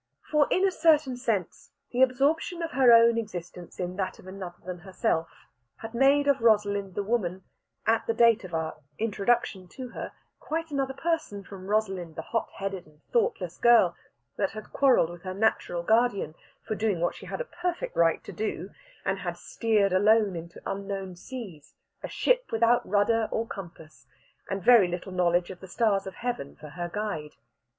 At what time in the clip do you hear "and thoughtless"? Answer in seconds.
12.87-13.59